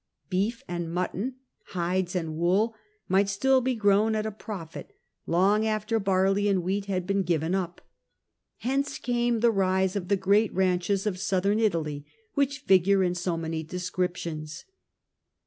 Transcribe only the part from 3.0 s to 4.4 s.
might still be grown at a